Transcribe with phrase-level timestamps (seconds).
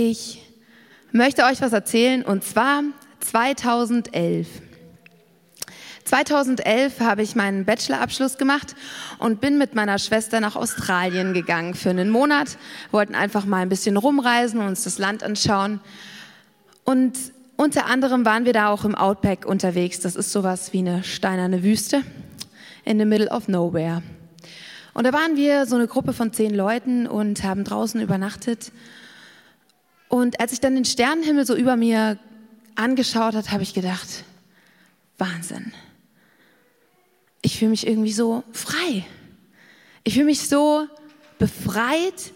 [0.00, 0.40] Ich
[1.10, 2.84] möchte euch was erzählen und zwar
[3.18, 4.46] 2011.
[6.04, 8.76] 2011 habe ich meinen Bachelorabschluss gemacht
[9.18, 12.58] und bin mit meiner Schwester nach Australien gegangen für einen Monat.
[12.92, 15.80] Wollten einfach mal ein bisschen rumreisen und uns das Land anschauen.
[16.84, 17.18] Und
[17.56, 19.98] unter anderem waren wir da auch im Outback unterwegs.
[19.98, 22.02] Das ist sowas wie eine steinerne Wüste
[22.84, 24.04] in the middle of nowhere.
[24.94, 28.70] Und da waren wir so eine Gruppe von zehn Leuten und haben draußen übernachtet.
[30.08, 32.18] Und als ich dann den Sternenhimmel so über mir
[32.74, 34.24] angeschaut hat, habe ich gedacht,
[35.18, 35.72] Wahnsinn.
[37.42, 39.04] Ich fühle mich irgendwie so frei.
[40.04, 40.86] Ich fühle mich so
[41.38, 42.32] befreit.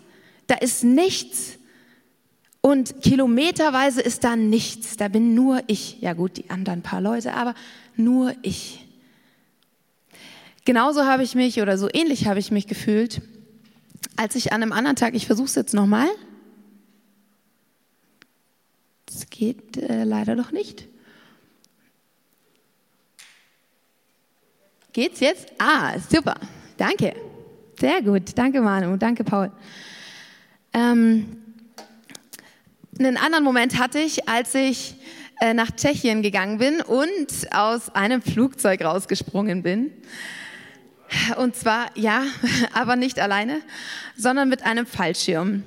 [0.47, 1.59] Da ist nichts.
[2.61, 4.97] Und kilometerweise ist da nichts.
[4.97, 6.01] Da bin nur ich.
[6.01, 7.55] Ja gut, die anderen paar Leute, aber
[7.97, 8.87] nur ich.
[10.65, 13.21] Genauso habe ich mich oder so ähnlich habe ich mich gefühlt,
[14.17, 16.09] als ich an einem anderen Tag, ich versuche es jetzt nochmal.
[19.15, 20.89] Es geht äh, leider doch nicht.
[24.93, 25.53] Geht's jetzt?
[25.59, 26.35] Ah, super.
[26.77, 27.15] Danke.
[27.79, 28.37] Sehr gut.
[28.37, 28.97] Danke, Manu.
[28.97, 29.51] Danke, Paul.
[30.73, 31.43] Ähm,
[32.99, 34.95] einen anderen Moment hatte ich, als ich
[35.41, 39.93] äh, nach Tschechien gegangen bin und aus einem Flugzeug rausgesprungen bin.
[41.37, 42.25] Und zwar, ja,
[42.73, 43.61] aber nicht alleine,
[44.17, 45.65] sondern mit einem Fallschirm.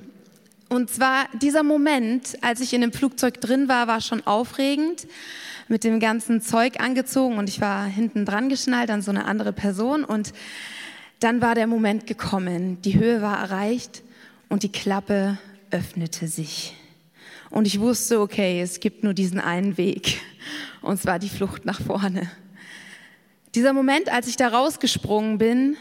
[0.68, 5.06] Und zwar dieser Moment, als ich in dem Flugzeug drin war, war schon aufregend
[5.68, 9.52] mit dem ganzen Zeug angezogen und ich war hinten dran geschnallt an so eine andere
[9.52, 10.32] Person und
[11.20, 12.80] dann war der Moment gekommen.
[12.82, 14.02] Die Höhe war erreicht
[14.48, 15.38] und die Klappe
[15.70, 16.74] öffnete sich.
[17.50, 20.20] Und ich wusste, okay, es gibt nur diesen einen Weg
[20.82, 22.30] und zwar die Flucht nach vorne.
[23.54, 25.76] Dieser Moment, als ich da rausgesprungen bin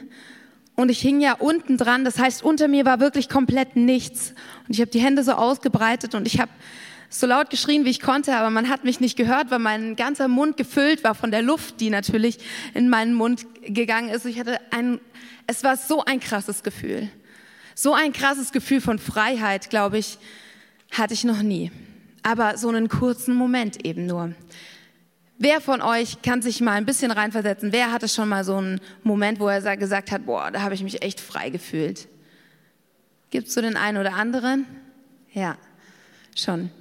[0.75, 4.33] und ich hing ja unten dran, das heißt, unter mir war wirklich komplett nichts
[4.67, 6.51] und ich habe die Hände so ausgebreitet und ich habe
[7.09, 10.27] so laut geschrien, wie ich konnte, aber man hat mich nicht gehört, weil mein ganzer
[10.27, 12.39] Mund gefüllt war von der Luft, die natürlich
[12.73, 14.25] in meinen Mund gegangen ist.
[14.25, 14.99] Ich hatte ein,
[15.47, 17.09] es war so ein krasses Gefühl.
[17.73, 20.17] So ein krasses Gefühl von Freiheit, glaube ich,
[20.91, 21.71] hatte ich noch nie.
[22.23, 24.33] Aber so einen kurzen Moment eben nur.
[25.37, 27.73] Wer von euch kann sich mal ein bisschen reinversetzen?
[27.73, 30.83] Wer hatte schon mal so einen Moment, wo er gesagt hat, boah, da habe ich
[30.83, 32.07] mich echt frei gefühlt?
[33.31, 34.65] Gibt es so den einen oder anderen?
[35.33, 35.57] Ja,
[36.35, 36.71] schon.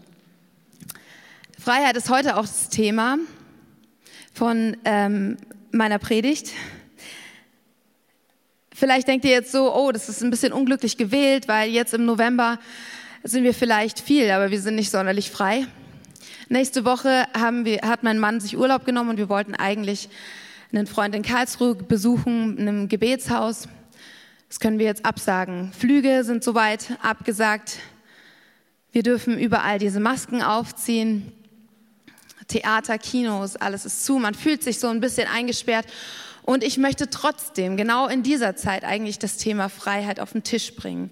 [1.58, 3.18] Freiheit ist heute auch das Thema
[4.32, 5.36] von ähm,
[5.72, 6.52] meiner Predigt.
[8.72, 12.04] Vielleicht denkt ihr jetzt so, oh, das ist ein bisschen unglücklich gewählt, weil jetzt im
[12.04, 12.60] November
[13.24, 15.66] sind wir vielleicht viel, aber wir sind nicht sonderlich frei.
[16.54, 17.26] Nächste Woche
[17.64, 20.08] wir, hat mein Mann sich Urlaub genommen und wir wollten eigentlich
[20.72, 23.66] einen Freund in Karlsruhe besuchen, in einem Gebetshaus.
[24.48, 25.72] Das können wir jetzt absagen.
[25.72, 27.78] Flüge sind soweit abgesagt.
[28.92, 31.32] Wir dürfen überall diese Masken aufziehen.
[32.46, 34.20] Theater, Kinos, alles ist zu.
[34.20, 35.86] Man fühlt sich so ein bisschen eingesperrt.
[36.42, 40.76] Und ich möchte trotzdem genau in dieser Zeit eigentlich das Thema Freiheit auf den Tisch
[40.76, 41.10] bringen.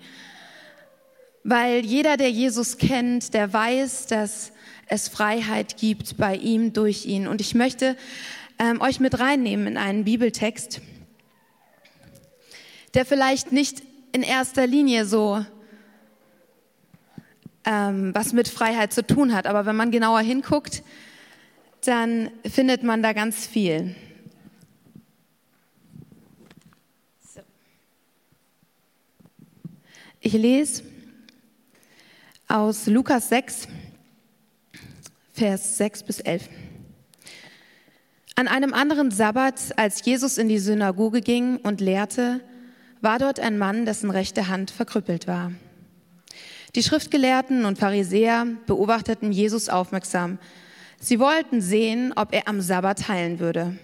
[1.42, 4.52] Weil jeder, der Jesus kennt, der weiß, dass
[4.92, 7.26] es Freiheit gibt bei ihm, durch ihn.
[7.26, 7.96] Und ich möchte
[8.58, 10.82] ähm, euch mit reinnehmen in einen Bibeltext,
[12.92, 13.82] der vielleicht nicht
[14.12, 15.44] in erster Linie so
[17.64, 20.82] ähm, was mit Freiheit zu tun hat, aber wenn man genauer hinguckt,
[21.84, 23.96] dann findet man da ganz viel.
[30.20, 30.82] Ich lese
[32.46, 33.68] aus Lukas 6,
[35.42, 36.48] Vers 6 bis 11.
[38.36, 42.40] An einem anderen Sabbat, als Jesus in die Synagoge ging und lehrte,
[43.00, 45.50] war dort ein Mann, dessen rechte Hand verkrüppelt war.
[46.76, 50.38] Die Schriftgelehrten und Pharisäer beobachteten Jesus aufmerksam,
[51.00, 53.76] Sie wollten sehen, ob er am Sabbat heilen würde.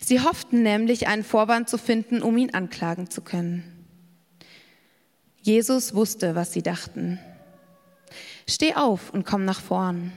[0.00, 3.64] Sie hofften nämlich, einen Vorwand zu finden, um ihn anklagen zu können.
[5.42, 7.18] Jesus wusste, was sie dachten.
[8.48, 10.12] Steh auf und komm nach vorn,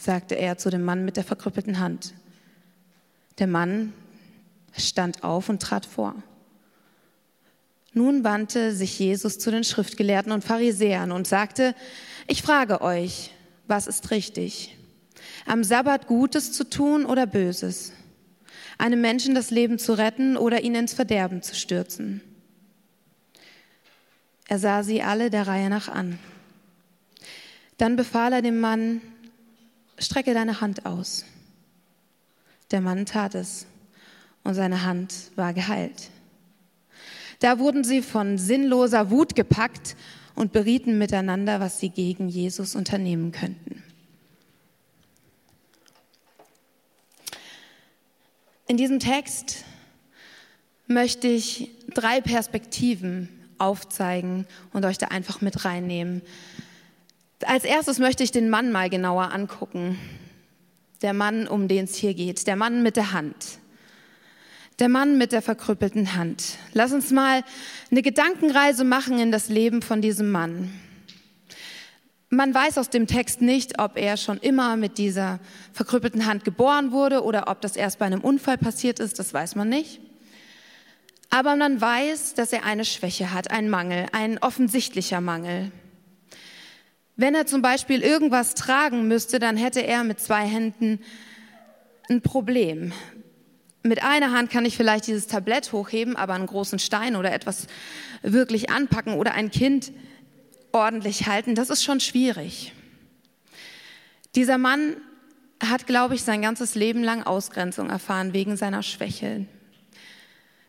[0.00, 2.14] sagte er zu dem Mann mit der verkrüppelten Hand.
[3.38, 3.92] Der Mann
[4.76, 6.14] stand auf und trat vor.
[7.92, 11.74] Nun wandte sich Jesus zu den Schriftgelehrten und Pharisäern und sagte,
[12.28, 13.32] ich frage euch,
[13.66, 14.76] was ist richtig?
[15.46, 17.92] am Sabbat Gutes zu tun oder Böses,
[18.78, 22.20] einem Menschen das Leben zu retten oder ihn ins Verderben zu stürzen.
[24.48, 26.18] Er sah sie alle der Reihe nach an.
[27.78, 29.00] Dann befahl er dem Mann,
[30.00, 31.24] strecke deine Hand aus.
[32.70, 33.66] Der Mann tat es
[34.44, 36.10] und seine Hand war geheilt.
[37.40, 39.96] Da wurden sie von sinnloser Wut gepackt
[40.34, 43.82] und berieten miteinander, was sie gegen Jesus unternehmen könnten.
[48.68, 49.64] In diesem Text
[50.86, 56.22] möchte ich drei Perspektiven aufzeigen und euch da einfach mit reinnehmen.
[57.46, 59.98] Als erstes möchte ich den Mann mal genauer angucken.
[61.02, 62.46] Der Mann, um den es hier geht.
[62.46, 63.58] Der Mann mit der Hand.
[64.78, 66.58] Der Mann mit der verkrüppelten Hand.
[66.72, 67.42] Lass uns mal
[67.90, 70.70] eine Gedankenreise machen in das Leben von diesem Mann.
[72.28, 75.40] Man weiß aus dem Text nicht, ob er schon immer mit dieser
[75.72, 79.56] verkrüppelten Hand geboren wurde oder ob das erst bei einem Unfall passiert ist, das weiß
[79.56, 80.00] man nicht.
[81.28, 85.72] Aber man weiß, dass er eine Schwäche hat, einen Mangel, ein offensichtlicher Mangel.
[87.20, 91.00] Wenn er zum Beispiel irgendwas tragen müsste, dann hätte er mit zwei Händen
[92.08, 92.94] ein Problem.
[93.82, 97.66] Mit einer Hand kann ich vielleicht dieses Tablett hochheben, aber einen großen Stein oder etwas
[98.22, 99.92] wirklich anpacken oder ein Kind
[100.72, 102.72] ordentlich halten, das ist schon schwierig.
[104.34, 104.96] Dieser Mann
[105.62, 109.44] hat, glaube ich, sein ganzes Leben lang Ausgrenzung erfahren wegen seiner Schwäche.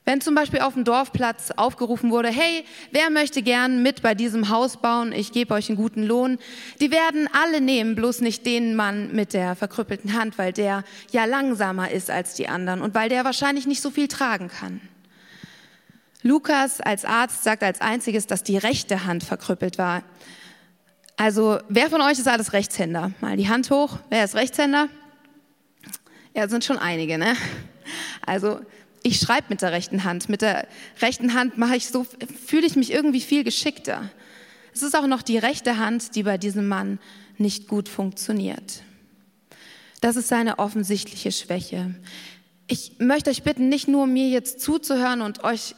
[0.03, 4.49] Wenn zum Beispiel auf dem Dorfplatz aufgerufen wurde, hey, wer möchte gern mit bei diesem
[4.49, 6.39] Haus bauen, ich gebe euch einen guten Lohn,
[6.79, 11.25] die werden alle nehmen, bloß nicht den Mann mit der verkrüppelten Hand, weil der ja
[11.25, 14.81] langsamer ist als die anderen und weil der wahrscheinlich nicht so viel tragen kann.
[16.23, 20.03] Lukas als Arzt sagt als einziges, dass die rechte Hand verkrüppelt war.
[21.15, 23.11] Also, wer von euch ist alles Rechtshänder?
[23.21, 23.99] Mal die Hand hoch.
[24.09, 24.87] Wer ist Rechtshänder?
[26.35, 27.35] Ja, sind schon einige, ne?
[28.25, 28.61] Also,
[29.03, 30.29] ich schreibe mit der rechten Hand.
[30.29, 30.67] Mit der
[31.01, 32.05] rechten Hand mache ich so,
[32.45, 34.09] fühle ich mich irgendwie viel geschickter.
[34.73, 36.99] Es ist auch noch die rechte Hand, die bei diesem Mann
[37.37, 38.83] nicht gut funktioniert.
[40.01, 41.95] Das ist seine offensichtliche Schwäche.
[42.67, 45.75] Ich möchte euch bitten, nicht nur mir jetzt zuzuhören und euch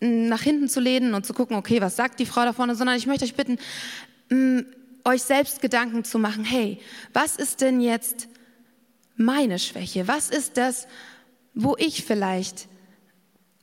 [0.00, 2.96] nach hinten zu lehnen und zu gucken, okay, was sagt die Frau da vorne, sondern
[2.96, 3.58] ich möchte euch bitten,
[4.30, 4.60] mm,
[5.04, 6.78] euch selbst Gedanken zu machen, hey,
[7.12, 8.28] was ist denn jetzt
[9.16, 10.08] meine Schwäche?
[10.08, 10.86] Was ist das,
[11.54, 12.68] wo ich vielleicht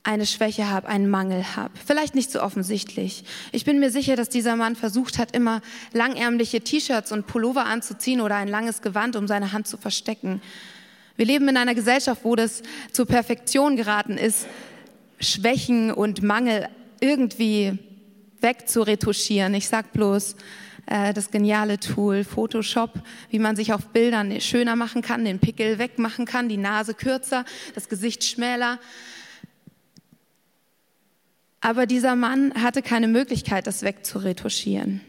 [0.02, 1.74] eine Schwäche habe, einen Mangel habe.
[1.84, 3.24] Vielleicht nicht so offensichtlich.
[3.52, 5.60] Ich bin mir sicher, dass dieser Mann versucht hat, immer
[5.92, 10.40] langärmliche T-Shirts und Pullover anzuziehen oder ein langes Gewand, um seine Hand zu verstecken.
[11.16, 12.62] Wir leben in einer Gesellschaft, wo das
[12.92, 14.46] zur Perfektion geraten ist,
[15.20, 16.68] Schwächen und Mangel
[17.00, 17.78] irgendwie
[18.40, 19.54] wegzuretuschieren.
[19.54, 20.36] Ich sag bloß
[20.86, 25.78] äh, das geniale Tool Photoshop, wie man sich auf Bildern schöner machen kann, den Pickel
[25.78, 27.44] wegmachen kann, die Nase kürzer,
[27.74, 28.78] das Gesicht schmäler.
[31.60, 35.00] Aber dieser Mann hatte keine Möglichkeit, das wegzuretuschieren.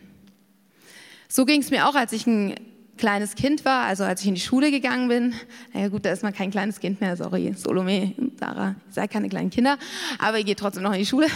[1.27, 2.55] So ging es mir auch, als ich ein
[2.97, 5.33] kleines Kind war, also als ich in die Schule gegangen bin.
[5.73, 9.11] Na ja, gut, da ist man kein kleines Kind mehr, sorry, Solome, Sarah, ihr seid
[9.11, 9.77] keine kleinen Kinder,
[10.17, 11.27] aber ihr geht trotzdem noch in die Schule.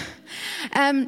[0.77, 1.07] Ähm,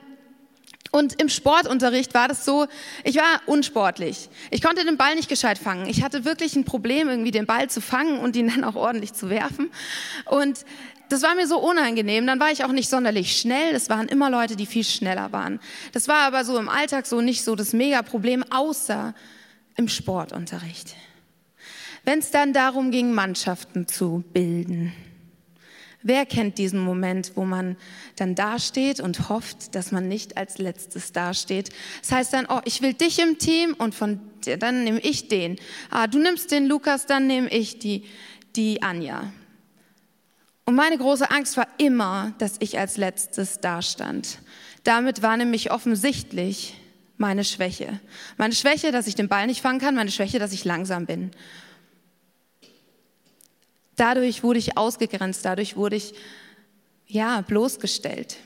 [0.95, 2.67] und im Sportunterricht war das so,
[3.03, 4.29] ich war unsportlich.
[4.49, 5.89] Ich konnte den Ball nicht gescheit fangen.
[5.89, 9.11] Ich hatte wirklich ein Problem, irgendwie den Ball zu fangen und ihn dann auch ordentlich
[9.11, 9.71] zu werfen.
[10.23, 10.63] Und
[11.09, 12.25] das war mir so unangenehm.
[12.25, 13.75] Dann war ich auch nicht sonderlich schnell.
[13.75, 15.59] Es waren immer Leute, die viel schneller waren.
[15.91, 19.13] Das war aber so im Alltag so nicht so das Mega-Problem, außer
[19.75, 20.95] im Sportunterricht.
[22.05, 24.93] Wenn es dann darum ging, Mannschaften zu bilden.
[26.07, 27.77] Wer kennt diesen Moment, wo man
[28.15, 31.71] dann dasteht und hofft, dass man nicht als letztes dasteht?
[32.01, 34.19] Das heißt dann, oh, ich will dich im Team und von
[34.59, 35.55] dann nehme ich den.
[35.89, 38.03] Ah, du nimmst den Lukas, dann nehme ich die,
[38.55, 39.33] die Anja.
[40.65, 44.37] Und meine große Angst war immer, dass ich als letztes dastand.
[44.83, 46.75] Damit war nämlich offensichtlich,
[47.17, 47.99] meine Schwäche.
[48.37, 51.31] Meine Schwäche, dass ich den Ball nicht fangen kann, meine Schwäche, dass ich langsam bin.
[53.95, 56.13] Dadurch wurde ich ausgegrenzt, dadurch wurde ich
[57.07, 58.37] ja bloßgestellt.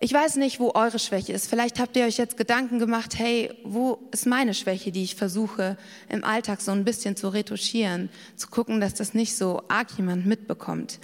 [0.00, 1.48] Ich weiß nicht, wo eure Schwäche ist.
[1.48, 5.76] Vielleicht habt ihr euch jetzt Gedanken gemacht, hey, wo ist meine Schwäche, die ich versuche
[6.08, 10.24] im Alltag so ein bisschen zu retuschieren, zu gucken, dass das nicht so arg jemand
[10.24, 11.00] mitbekommt.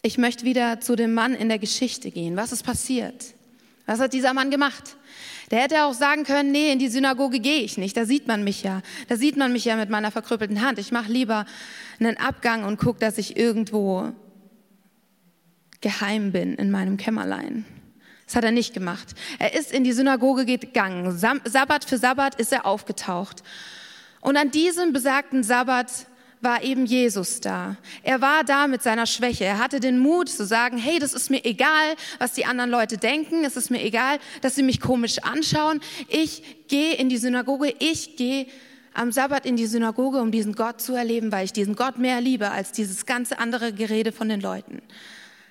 [0.00, 2.36] Ich möchte wieder zu dem Mann in der Geschichte gehen.
[2.36, 3.34] Was ist passiert?
[3.84, 4.96] Was hat dieser Mann gemacht?
[5.50, 7.96] Der hätte auch sagen können, nee, in die Synagoge gehe ich nicht.
[7.96, 8.82] Da sieht man mich ja.
[9.08, 10.78] Da sieht man mich ja mit meiner verkrüppelten Hand.
[10.78, 11.46] Ich mache lieber
[12.00, 14.12] einen Abgang und gucke, dass ich irgendwo
[15.80, 17.64] geheim bin in meinem Kämmerlein.
[18.26, 19.14] Das hat er nicht gemacht.
[19.38, 21.16] Er ist in die Synagoge gegangen.
[21.16, 23.44] Sabbat für Sabbat ist er aufgetaucht.
[24.20, 26.06] Und an diesem besagten Sabbat
[26.46, 27.76] war eben Jesus da.
[28.04, 29.44] Er war da mit seiner Schwäche.
[29.44, 32.96] Er hatte den Mut zu sagen, hey, das ist mir egal, was die anderen Leute
[32.96, 33.44] denken.
[33.44, 35.80] Es ist mir egal, dass sie mich komisch anschauen.
[36.08, 37.74] Ich gehe in die Synagoge.
[37.80, 38.46] Ich gehe
[38.94, 42.20] am Sabbat in die Synagoge, um diesen Gott zu erleben, weil ich diesen Gott mehr
[42.20, 44.82] liebe als dieses ganze andere Gerede von den Leuten.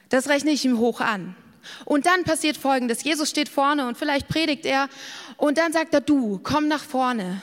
[0.08, 1.36] Das rechne ich ihm hoch an.
[1.84, 3.04] Und dann passiert Folgendes.
[3.04, 4.88] Jesus steht vorne und vielleicht predigt er
[5.36, 7.42] und dann sagt er, du, komm nach vorne.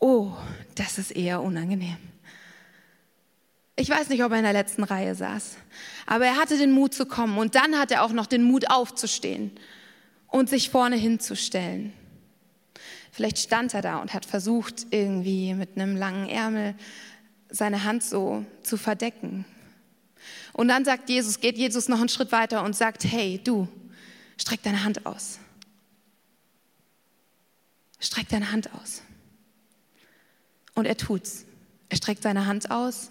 [0.00, 0.32] Oh,
[0.74, 2.13] das ist eher unangenehm.
[3.76, 5.56] Ich weiß nicht, ob er in der letzten Reihe saß,
[6.06, 8.70] aber er hatte den Mut zu kommen und dann hat er auch noch den Mut
[8.70, 9.50] aufzustehen
[10.28, 11.92] und sich vorne hinzustellen.
[13.10, 16.74] Vielleicht stand er da und hat versucht, irgendwie mit einem langen Ärmel
[17.48, 19.44] seine Hand so zu verdecken.
[20.52, 23.68] Und dann sagt Jesus, geht Jesus noch einen Schritt weiter und sagt, hey, du,
[24.36, 25.38] streck deine Hand aus.
[28.00, 29.02] Streck deine Hand aus.
[30.74, 31.44] Und er tut's.
[31.88, 33.10] Er streckt seine Hand aus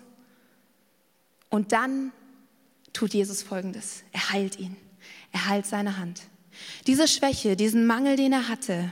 [1.53, 2.12] und dann
[2.93, 4.03] tut Jesus Folgendes.
[4.12, 4.75] Er heilt ihn.
[5.31, 6.24] Er heilt seine Hand.
[6.88, 8.91] Diese Schwäche, diesen Mangel, den er hatte,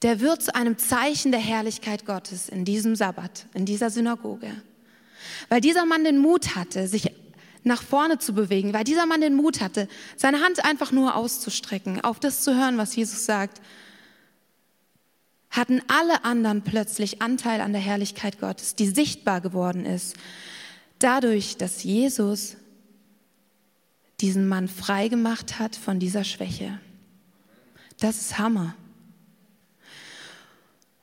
[0.00, 4.50] der wird zu einem Zeichen der Herrlichkeit Gottes in diesem Sabbat, in dieser Synagoge.
[5.50, 7.12] Weil dieser Mann den Mut hatte, sich
[7.62, 12.00] nach vorne zu bewegen, weil dieser Mann den Mut hatte, seine Hand einfach nur auszustrecken,
[12.00, 13.60] auf das zu hören, was Jesus sagt,
[15.50, 20.16] hatten alle anderen plötzlich Anteil an der Herrlichkeit Gottes, die sichtbar geworden ist,
[21.02, 22.56] dadurch, dass Jesus
[24.20, 26.78] diesen Mann frei gemacht hat von dieser Schwäche.
[27.98, 28.74] Das ist Hammer.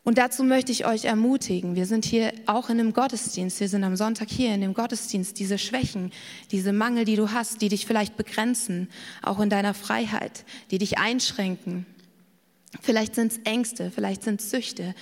[0.04, 1.76] Und dazu möchte ich euch ermutigen.
[1.76, 3.60] Wir sind hier auch in einem Gottesdienst.
[3.60, 5.38] Wir sind am Sonntag hier in dem Gottesdienst.
[5.38, 6.14] Diese Schwächen,
[6.50, 8.88] diese Mangel, die du hast, die dich vielleicht begrenzen,
[9.22, 11.86] auch in deiner Freiheit, die dich einschränken.
[12.82, 14.96] Vielleicht sind es Ängste, vielleicht sind es Süchte.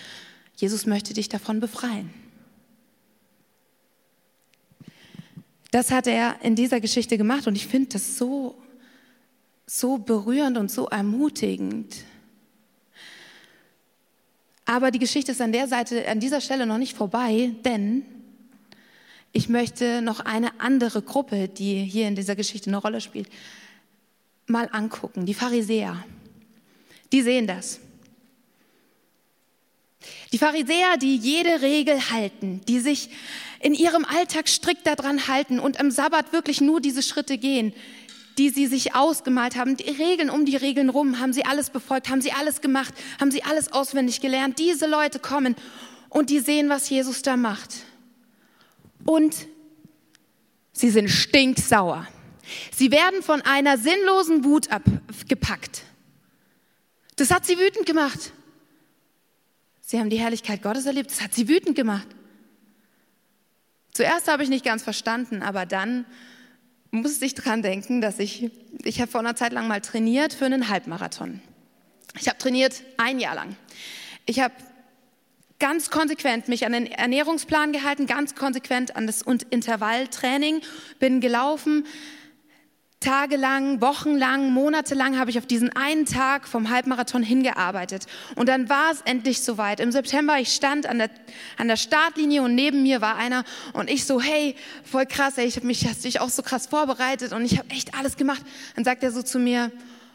[0.55, 2.09] Jesus möchte dich davon befreien.
[5.72, 8.55] Das hat er in dieser Geschichte gemacht und ich finde das so,
[9.65, 11.95] so berührend und so ermutigend.
[14.65, 18.03] Aber die Geschichte ist an der Seite, an dieser Stelle noch nicht vorbei, denn
[19.31, 23.27] ich möchte noch eine andere Gruppe, die hier in dieser Geschichte eine Rolle spielt,
[24.48, 25.25] mal angucken.
[25.25, 26.03] Die Pharisäer.
[27.12, 27.79] Die sehen das.
[30.31, 33.10] Die Pharisäer, die jede Regel halten, die sich
[33.65, 37.74] in ihrem Alltag strikt daran halten und am Sabbat wirklich nur diese Schritte gehen,
[38.38, 42.10] die sie sich ausgemalt haben, die Regeln um die Regeln rum, haben sie alles befolgt,
[42.10, 44.60] haben sie alles gemacht, haben sie alles auswendig gelernt.
[44.60, 45.55] Diese Leute kommen
[46.10, 47.74] und die sehen, was Jesus da macht.
[49.03, 49.36] Und
[50.72, 52.07] sie sind stinksauer.
[52.72, 55.81] Sie werden von einer sinnlosen Wut abgepackt.
[57.15, 58.31] Das hat sie wütend gemacht.
[59.81, 61.10] Sie haben die Herrlichkeit Gottes erlebt.
[61.10, 62.07] Das hat sie wütend gemacht.
[63.95, 66.03] Zuerst habe ich nicht ganz verstanden, aber dann
[66.91, 68.51] musste ich dran denken, dass ich,
[68.83, 71.39] ich habe vor einer Zeit lang mal trainiert für einen Halbmarathon.
[72.19, 73.55] Ich habe trainiert ein Jahr lang.
[74.25, 74.53] Ich habe
[75.59, 80.59] ganz konsequent mich an den Ernährungsplan gehalten, ganz konsequent an das Intervalltraining,
[80.99, 81.85] bin gelaufen,
[83.05, 88.07] tagelang, wochenlang, monatelang habe ich auf diesen einen Tag vom Halbmarathon hingearbeitet.
[88.35, 89.79] Und dann war es endlich soweit.
[89.79, 91.12] Im September, ich stand an der,
[91.57, 93.43] an der Startlinie und neben mir war einer
[93.74, 96.65] und ich so, hey, voll krass, ey, ich habe mich hast dich auch so krass
[96.65, 98.41] vorbereitet und ich habe echt alles gemacht.
[98.75, 99.71] Dann sagt er so zu mir,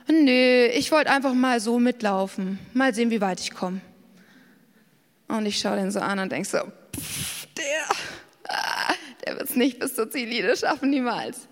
[0.08, 3.80] nö, ich wollte einfach mal so mitlaufen, mal sehen, wie weit ich komme.
[5.28, 7.84] Und ich schaue den so an und denke so, pff, der,
[8.48, 8.94] ah,
[9.24, 11.49] der wird es nicht bis zur Ziellinie schaffen, niemals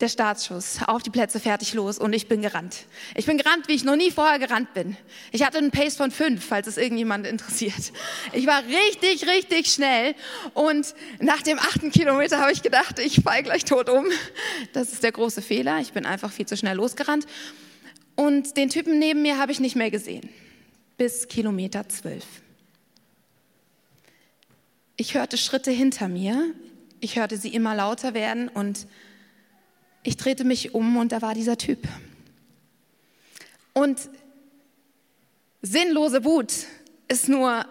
[0.00, 2.84] der Startschuss, auf die Plätze, fertig, los und ich bin gerannt.
[3.14, 4.94] Ich bin gerannt, wie ich noch nie vorher gerannt bin.
[5.32, 7.92] Ich hatte einen Pace von fünf, falls es irgendjemand interessiert.
[8.32, 10.14] Ich war richtig, richtig schnell
[10.52, 14.04] und nach dem achten Kilometer habe ich gedacht, ich falle gleich tot um.
[14.74, 15.80] Das ist der große Fehler.
[15.80, 17.26] Ich bin einfach viel zu schnell losgerannt
[18.16, 20.28] und den Typen neben mir habe ich nicht mehr gesehen.
[20.98, 22.24] Bis Kilometer zwölf.
[24.98, 26.52] Ich hörte Schritte hinter mir.
[27.00, 28.86] Ich hörte sie immer lauter werden und
[30.06, 31.86] ich drehte mich um und da war dieser Typ.
[33.72, 33.98] Und
[35.62, 36.52] sinnlose Wut
[37.08, 37.66] ist nur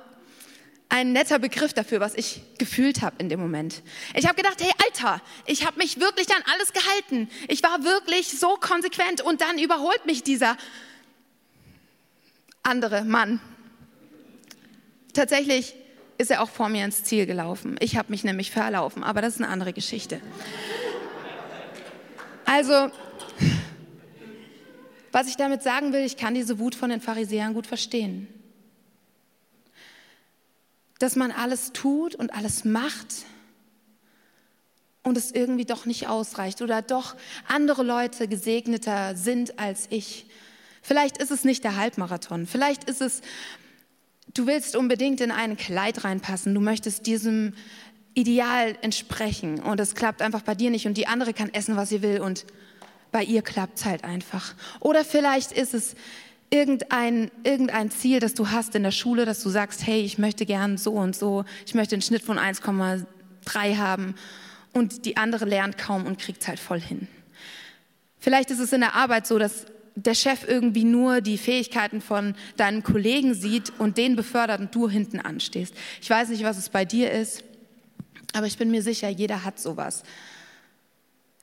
[0.90, 3.82] ein netter Begriff dafür, was ich gefühlt habe in dem Moment.
[4.14, 7.30] Ich habe gedacht, hey Alter, ich habe mich wirklich an alles gehalten.
[7.48, 10.58] Ich war wirklich so konsequent und dann überholt mich dieser
[12.62, 13.40] andere Mann.
[15.14, 15.76] Tatsächlich
[16.18, 17.78] ist er auch vor mir ins Ziel gelaufen.
[17.80, 20.22] Ich habe mich nämlich verlaufen, aber das ist eine andere Geschichte.
[22.46, 22.92] Also,
[25.12, 28.28] was ich damit sagen will, ich kann diese Wut von den Pharisäern gut verstehen.
[31.00, 33.26] Dass man alles tut und alles macht
[35.04, 37.16] und es irgendwie doch nicht ausreicht oder doch
[37.48, 40.26] andere Leute gesegneter sind als ich.
[40.82, 43.22] Vielleicht ist es nicht der Halbmarathon, vielleicht ist es,
[44.34, 47.54] du willst unbedingt in ein Kleid reinpassen, du möchtest diesem
[48.16, 51.90] Ideal entsprechen und es klappt einfach bei dir nicht und die andere kann essen, was
[51.90, 52.46] sie will und
[53.12, 54.56] bei ihr klappt es halt einfach.
[54.80, 55.96] Oder vielleicht ist es
[56.50, 60.46] irgendein, irgendein Ziel, das du hast in der Schule, dass du sagst, hey, ich möchte
[60.46, 64.16] gern so und so, ich möchte einen Schnitt von 1,3 haben
[64.74, 67.08] und die andere lernt kaum und kriegt es halt voll hin.
[68.20, 72.36] Vielleicht ist es in der Arbeit so, dass der Chef irgendwie nur die Fähigkeiten von
[72.58, 75.74] deinen Kollegen sieht und den befördert und du hinten anstehst.
[76.02, 77.44] Ich weiß nicht, was es bei dir ist,
[78.36, 80.04] aber ich bin mir sicher, jeder hat sowas.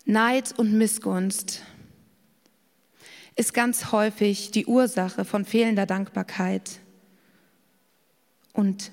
[0.05, 1.63] Neid und Missgunst
[3.35, 6.81] ist ganz häufig die Ursache von fehlender Dankbarkeit
[8.53, 8.93] und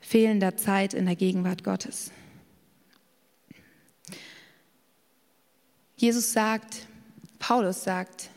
[0.00, 2.12] fehlender Zeit in der Gegenwart Gottes.
[5.96, 6.86] Jesus sagt,
[7.38, 8.30] Paulus sagt,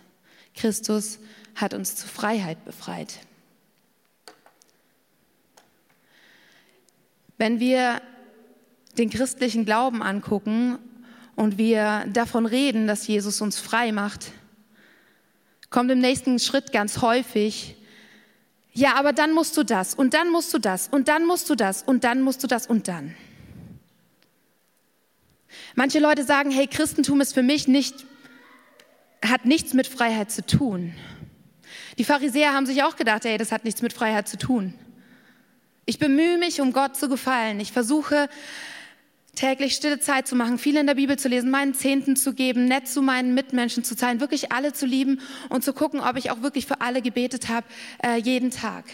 [0.54, 1.20] Christus
[1.56, 3.20] hat uns zur Freiheit befreit.
[7.42, 8.04] Wenn wir
[9.00, 10.78] den christlichen Glauben angucken
[11.36, 14.32] und wir davon reden, dass Jesus uns frei macht,
[15.72, 17.78] kommt im nächsten Schritt ganz häufig,
[18.74, 21.56] ja, aber dann musst du das und dann musst du das und dann musst du
[21.56, 23.16] das und dann musst du das und dann.
[25.74, 28.06] Manche Leute sagen, hey, Christentum ist für mich nicht,
[29.26, 30.94] hat nichts mit Freiheit zu tun.
[31.98, 34.76] Die Pharisäer haben sich auch gedacht, hey, das hat nichts mit Freiheit zu tun.
[35.92, 37.60] Ich bemühe mich, um Gott zu gefallen.
[37.60, 38.30] Ich versuche,
[39.36, 42.64] täglich stille Zeit zu machen, viel in der Bibel zu lesen, meinen Zehnten zu geben,
[42.64, 45.20] nett zu meinen Mitmenschen zu sein, wirklich alle zu lieben
[45.50, 47.68] und zu gucken, ob ich auch wirklich für alle gebetet habe,
[48.02, 48.86] äh, jeden Tag.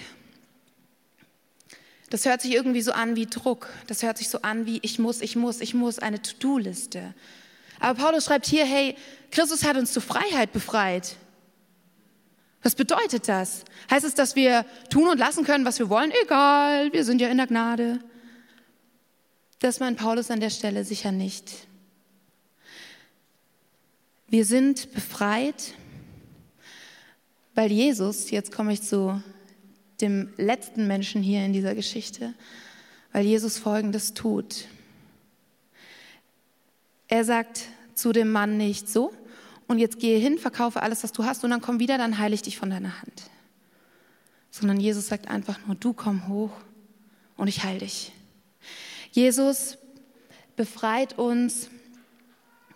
[2.10, 3.70] Das hört sich irgendwie so an wie Druck.
[3.86, 7.14] Das hört sich so an wie ich muss, ich muss, ich muss, eine To-Do-Liste.
[7.80, 8.96] Aber Paulus schreibt hier, hey,
[9.30, 11.16] Christus hat uns zur Freiheit befreit.
[12.68, 13.64] Was bedeutet das?
[13.90, 16.12] Heißt es, dass wir tun und lassen können, was wir wollen?
[16.26, 18.02] Egal, wir sind ja in der Gnade.
[19.60, 21.66] Das meint Paulus an der Stelle sicher nicht.
[24.28, 25.76] Wir sind befreit,
[27.56, 29.24] weil Jesus, jetzt komme ich zu
[30.02, 32.34] dem letzten Menschen hier in dieser Geschichte,
[33.14, 34.66] weil Jesus Folgendes tut.
[37.08, 37.62] Er sagt
[37.96, 39.14] zu dem Mann nicht so,
[39.68, 42.34] und jetzt gehe hin, verkaufe alles, was du hast, und dann komm wieder, dann heile
[42.34, 43.30] ich dich von deiner Hand.
[44.50, 46.52] Sondern Jesus sagt einfach nur, du komm hoch
[47.36, 48.14] und ich heile dich.
[49.12, 49.78] Jesus
[50.56, 51.70] befreit uns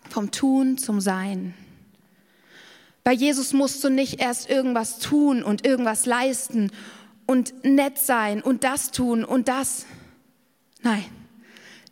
[0.10, 1.54] vom Tun zum Sein.
[3.04, 6.72] Bei Jesus musst du nicht erst irgendwas tun und irgendwas leisten
[7.26, 9.86] und nett sein und das tun und das.
[10.84, 11.06] Nein,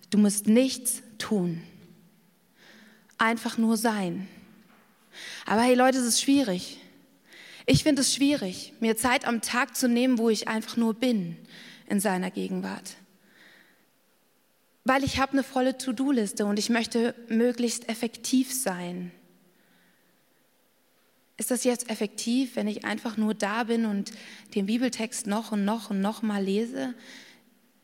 [0.09, 1.61] du musst nichts tun.
[3.17, 4.27] Einfach nur sein.
[5.45, 6.79] Aber hey Leute, es ist schwierig.
[7.65, 11.37] Ich finde es schwierig, mir Zeit am Tag zu nehmen, wo ich einfach nur bin
[11.87, 12.95] in seiner Gegenwart
[14.89, 19.11] weil ich habe eine volle To-Do-Liste und ich möchte möglichst effektiv sein.
[21.37, 24.11] Ist das jetzt effektiv, wenn ich einfach nur da bin und
[24.55, 26.95] den Bibeltext noch und noch und noch mal lese?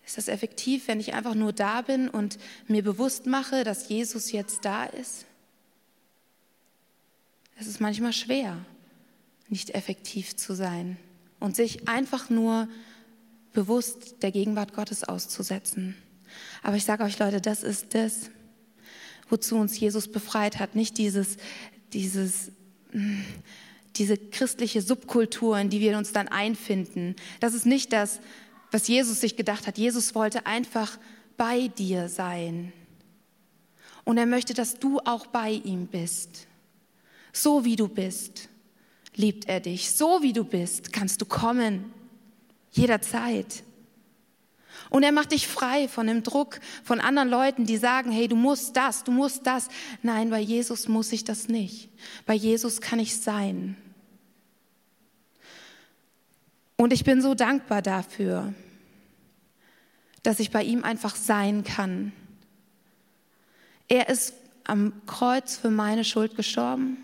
[0.03, 4.31] Ist das effektiv, wenn ich einfach nur da bin und mir bewusst mache, dass Jesus
[4.31, 5.25] jetzt da ist?
[7.55, 8.57] Es ist manchmal schwer,
[9.47, 10.97] nicht effektiv zu sein
[11.39, 12.67] und sich einfach nur
[13.53, 15.95] bewusst der Gegenwart Gottes auszusetzen.
[16.63, 18.29] Aber ich sage euch Leute, das ist das,
[19.29, 20.75] wozu uns Jesus befreit hat.
[20.75, 21.37] Nicht dieses,
[21.93, 22.51] dieses,
[22.91, 23.21] mm,
[23.95, 27.15] diese christliche Subkultur, in die wir uns dann einfinden.
[27.39, 28.19] Das ist nicht das,
[28.71, 29.77] was Jesus sich gedacht hat.
[29.77, 30.97] Jesus wollte einfach
[31.37, 32.73] bei dir sein.
[34.03, 36.47] Und er möchte, dass du auch bei ihm bist.
[37.35, 38.47] So wie du bist,
[39.13, 39.91] liebt er dich.
[39.91, 41.91] So wie du bist, kannst du kommen.
[42.71, 43.63] Jederzeit.
[44.89, 48.37] Und er macht dich frei von dem Druck von anderen Leuten, die sagen, hey, du
[48.37, 49.67] musst das, du musst das.
[50.01, 51.89] Nein, bei Jesus muss ich das nicht.
[52.25, 53.75] Bei Jesus kann ich sein.
[56.77, 58.53] Und ich bin so dankbar dafür,
[60.23, 62.13] dass ich bei ihm einfach sein kann.
[63.89, 66.97] Er ist am Kreuz für meine Schuld gestorben,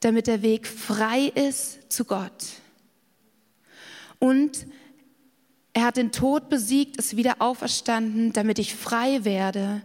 [0.00, 2.46] damit der Weg frei ist zu Gott.
[4.18, 4.66] Und
[5.72, 9.82] er hat den Tod besiegt, ist wieder auferstanden, damit ich frei werde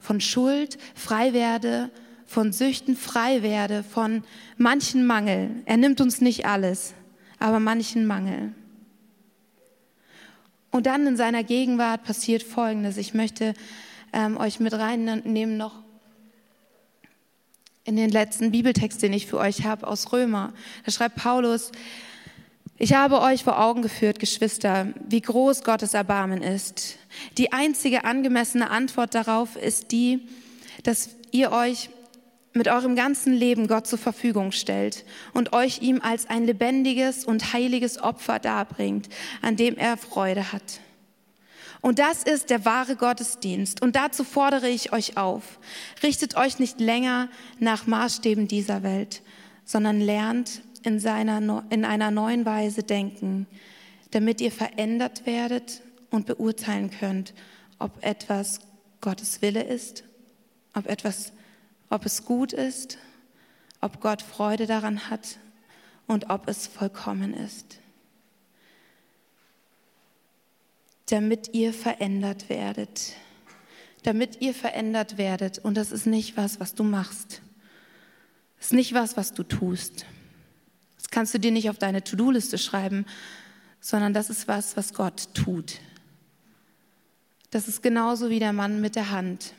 [0.00, 1.90] von Schuld, frei werde
[2.26, 4.24] von Süchten, frei werde von
[4.56, 5.50] manchen Mangel.
[5.64, 6.94] Er nimmt uns nicht alles,
[7.38, 8.54] aber manchen Mangel.
[10.70, 12.96] Und dann in seiner Gegenwart passiert Folgendes.
[12.96, 13.52] Ich möchte
[14.12, 15.81] ähm, euch mit reinnehmen noch
[17.84, 20.52] in den letzten Bibeltext, den ich für euch habe aus Römer.
[20.84, 21.72] Da schreibt Paulus,
[22.78, 26.96] Ich habe euch vor Augen geführt, Geschwister, wie groß Gottes Erbarmen ist.
[27.38, 30.28] Die einzige angemessene Antwort darauf ist die,
[30.84, 31.90] dass ihr euch
[32.54, 37.52] mit eurem ganzen Leben Gott zur Verfügung stellt und euch ihm als ein lebendiges und
[37.52, 39.08] heiliges Opfer darbringt,
[39.40, 40.80] an dem er Freude hat.
[41.82, 43.82] Und das ist der wahre Gottesdienst.
[43.82, 45.58] Und dazu fordere ich euch auf.
[46.02, 49.20] Richtet euch nicht länger nach Maßstäben dieser Welt,
[49.66, 53.46] sondern lernt in, seiner, in einer neuen Weise denken,
[54.12, 57.34] damit ihr verändert werdet und beurteilen könnt,
[57.78, 58.60] ob etwas
[59.00, 60.04] Gottes Wille ist,
[60.74, 61.32] ob etwas
[61.92, 62.96] ob es gut ist,
[63.82, 65.36] ob Gott Freude daran hat
[66.06, 67.81] und ob es vollkommen ist.
[71.06, 73.14] Damit ihr verändert werdet.
[74.02, 75.58] Damit ihr verändert werdet.
[75.58, 77.42] Und das ist nicht was, was du machst.
[78.58, 80.06] Das ist nicht was, was du tust.
[80.96, 83.06] Das kannst du dir nicht auf deine To-Do-Liste schreiben,
[83.80, 85.80] sondern das ist was, was Gott tut.
[87.50, 89.52] Das ist genauso wie der Mann mit der Hand.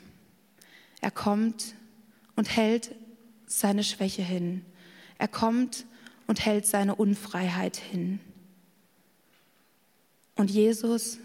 [1.00, 1.74] Er kommt
[2.34, 2.94] und hält
[3.46, 4.64] seine Schwäche hin.
[5.18, 5.84] Er kommt
[6.26, 8.20] und hält seine Unfreiheit hin.
[10.34, 11.18] Und Jesus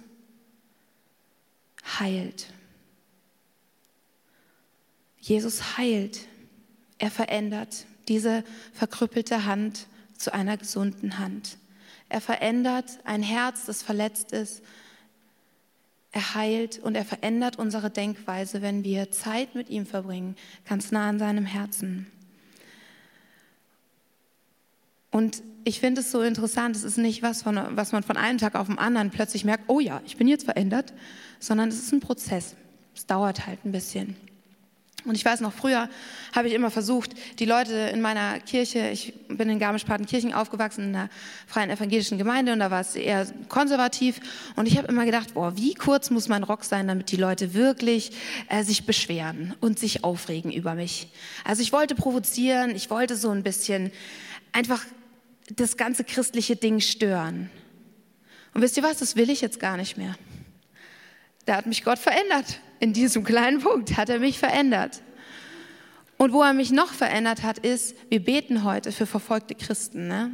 [1.98, 2.54] heilt.
[5.20, 6.28] Jesus heilt.
[6.98, 11.58] Er verändert diese verkrüppelte Hand zu einer gesunden Hand.
[12.10, 14.62] Er verändert ein Herz, das verletzt ist,
[16.12, 20.36] er heilt und er verändert unsere Denkweise, wenn wir Zeit mit ihm verbringen,
[20.68, 22.08] ganz nah an seinem Herzen.
[25.12, 28.38] Und ich finde es so interessant, es ist nicht was, von, was man von einem
[28.38, 30.94] Tag auf den anderen plötzlich merkt, oh ja, ich bin jetzt verändert,
[31.40, 32.56] sondern es ist ein Prozess.
[32.96, 34.16] Es dauert halt ein bisschen.
[35.06, 35.90] Und ich weiß noch, früher
[36.36, 40.96] habe ich immer versucht, die Leute in meiner Kirche, ich bin in Garmisch-Partenkirchen aufgewachsen, in
[40.96, 41.10] einer
[41.48, 44.20] freien evangelischen Gemeinde und da war es eher konservativ.
[44.58, 47.54] Und ich habe immer gedacht, boah, wie kurz muss mein Rock sein, damit die Leute
[47.54, 48.12] wirklich
[48.50, 51.08] äh, sich beschweren und sich aufregen über mich.
[51.46, 53.92] Also ich wollte provozieren, ich wollte so ein bisschen
[54.52, 54.84] einfach
[55.56, 57.50] das ganze christliche Ding stören.
[58.54, 60.16] Und wisst ihr was, das will ich jetzt gar nicht mehr.
[61.46, 65.02] Da hat mich Gott verändert in diesem kleinen Punkt hat er mich verändert.
[66.18, 70.08] Und wo er mich noch verändert hat, ist, wir beten heute für verfolgte Christen.
[70.08, 70.32] Ne?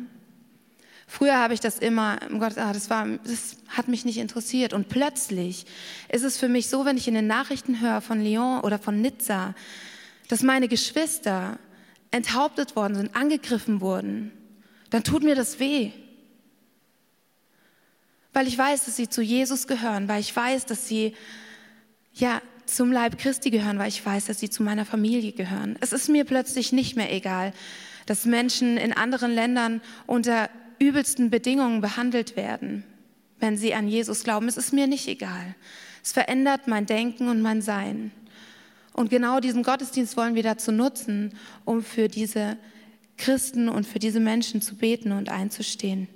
[1.08, 4.74] Früher habe ich das immer, Gott, ah, das, war, das hat mich nicht interessiert.
[4.74, 5.66] Und plötzlich
[6.10, 9.02] ist es für mich so, wenn ich in den Nachrichten höre von Lyon oder von
[9.02, 9.54] Nizza,
[10.28, 11.60] dass meine Geschwister
[12.10, 14.32] enthauptet worden sind, angegriffen wurden,
[14.96, 15.92] dann tut mir das weh.
[18.32, 21.16] Weil ich weiß, dass sie zu Jesus gehören, weil ich weiß, dass sie
[22.14, 25.76] ja, zum Leib Christi gehören, weil ich weiß, dass sie zu meiner Familie gehören.
[25.82, 27.52] Es ist mir plötzlich nicht mehr egal,
[28.06, 32.86] dass Menschen in anderen Ländern unter übelsten Bedingungen behandelt werden,
[33.42, 34.48] wenn sie an Jesus glauben.
[34.48, 35.56] Es ist mir nicht egal.
[36.06, 38.12] Es verändert mein Denken und mein Sein.
[38.94, 42.56] Und genau diesen Gottesdienst wollen wir dazu nutzen, um für diese
[43.18, 46.08] Christen und für diese Menschen zu beten und einzustehen.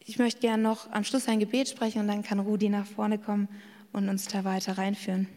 [0.00, 3.18] Ich möchte gerne noch am Schluss ein Gebet sprechen und dann kann Rudi nach vorne
[3.18, 3.48] kommen
[3.92, 5.28] und uns da weiter reinführen.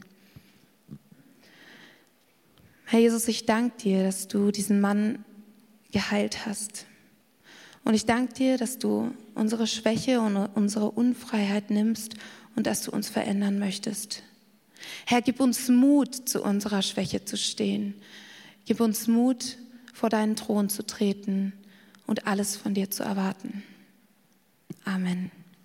[2.85, 5.23] Herr Jesus, ich danke dir, dass du diesen Mann
[5.91, 6.85] geheilt hast.
[7.83, 12.15] Und ich danke dir, dass du unsere Schwäche und unsere Unfreiheit nimmst
[12.55, 14.23] und dass du uns verändern möchtest.
[15.05, 17.95] Herr, gib uns Mut, zu unserer Schwäche zu stehen.
[18.65, 19.57] Gib uns Mut,
[19.93, 21.53] vor deinen Thron zu treten
[22.07, 23.63] und alles von dir zu erwarten.
[24.85, 25.31] Amen.